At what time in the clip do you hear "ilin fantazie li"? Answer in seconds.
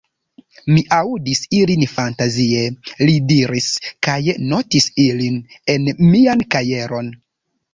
1.57-3.17